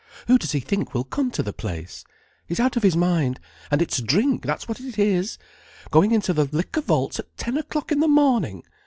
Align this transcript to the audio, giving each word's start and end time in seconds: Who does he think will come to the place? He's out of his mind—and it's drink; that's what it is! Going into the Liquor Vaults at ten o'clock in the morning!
Who 0.25 0.39
does 0.39 0.53
he 0.53 0.59
think 0.61 0.95
will 0.95 1.03
come 1.03 1.29
to 1.29 1.43
the 1.43 1.53
place? 1.53 2.03
He's 2.47 2.59
out 2.59 2.75
of 2.75 2.81
his 2.81 2.97
mind—and 2.97 3.83
it's 3.83 4.01
drink; 4.01 4.41
that's 4.43 4.67
what 4.67 4.79
it 4.79 4.97
is! 4.97 5.37
Going 5.91 6.11
into 6.11 6.33
the 6.33 6.45
Liquor 6.51 6.81
Vaults 6.81 7.19
at 7.19 7.37
ten 7.37 7.55
o'clock 7.55 7.91
in 7.91 7.99
the 7.99 8.07
morning! 8.07 8.63